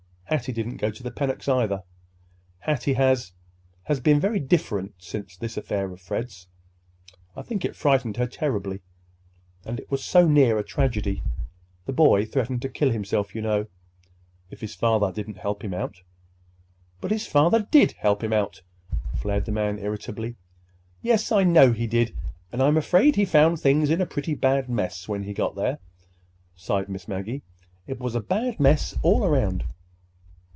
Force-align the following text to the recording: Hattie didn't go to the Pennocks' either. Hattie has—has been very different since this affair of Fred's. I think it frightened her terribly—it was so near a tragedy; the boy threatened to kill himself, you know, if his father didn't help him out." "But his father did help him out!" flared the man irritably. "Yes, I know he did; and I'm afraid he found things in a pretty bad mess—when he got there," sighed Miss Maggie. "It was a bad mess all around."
Hattie 0.31 0.53
didn't 0.53 0.77
go 0.77 0.89
to 0.91 1.03
the 1.03 1.11
Pennocks' 1.11 1.49
either. 1.49 1.83
Hattie 2.59 2.93
has—has 2.93 3.99
been 3.99 4.17
very 4.17 4.39
different 4.39 4.93
since 4.97 5.35
this 5.35 5.57
affair 5.57 5.91
of 5.91 5.99
Fred's. 5.99 6.47
I 7.35 7.41
think 7.41 7.65
it 7.65 7.75
frightened 7.75 8.15
her 8.15 8.27
terribly—it 8.27 9.91
was 9.91 10.01
so 10.01 10.29
near 10.29 10.57
a 10.57 10.63
tragedy; 10.63 11.21
the 11.85 11.91
boy 11.91 12.25
threatened 12.25 12.61
to 12.61 12.69
kill 12.69 12.91
himself, 12.91 13.35
you 13.35 13.41
know, 13.41 13.67
if 14.49 14.61
his 14.61 14.73
father 14.73 15.11
didn't 15.11 15.37
help 15.39 15.65
him 15.65 15.73
out." 15.73 16.01
"But 17.01 17.11
his 17.11 17.27
father 17.27 17.67
did 17.69 17.91
help 17.99 18.23
him 18.23 18.31
out!" 18.31 18.61
flared 19.17 19.43
the 19.43 19.51
man 19.51 19.79
irritably. 19.79 20.37
"Yes, 21.01 21.29
I 21.33 21.43
know 21.43 21.73
he 21.73 21.87
did; 21.87 22.15
and 22.53 22.63
I'm 22.63 22.77
afraid 22.77 23.17
he 23.17 23.25
found 23.25 23.59
things 23.59 23.89
in 23.89 23.99
a 23.99 24.05
pretty 24.05 24.35
bad 24.35 24.69
mess—when 24.69 25.23
he 25.23 25.33
got 25.33 25.55
there," 25.57 25.79
sighed 26.55 26.87
Miss 26.87 27.09
Maggie. 27.09 27.41
"It 27.85 27.99
was 27.99 28.15
a 28.15 28.21
bad 28.21 28.61
mess 28.61 28.97
all 29.03 29.25
around." 29.25 29.65